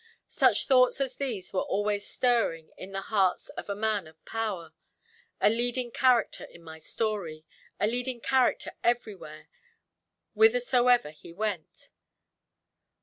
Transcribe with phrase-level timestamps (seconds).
[0.29, 4.73] Such thoughts as these were always stirring in the heart of a man of power,
[5.39, 7.45] a leading character in my story,
[7.79, 9.47] a leading character everywhere,
[10.33, 11.91] whithersoever he went.